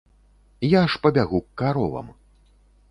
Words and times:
Я 0.69 0.81
ж 0.93 1.03
пабягу 1.03 1.41
к 1.47 1.55
каровам. 1.63 2.13